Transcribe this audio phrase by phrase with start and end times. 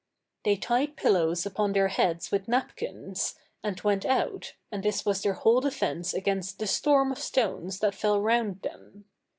[0.45, 5.33] They tied pillows upon their heads with napkins, and went out, and this was their
[5.35, 9.05] whole defence against the storm of stones that fell round them.